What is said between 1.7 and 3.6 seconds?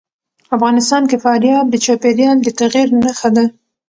چاپېریال د تغیر نښه ده.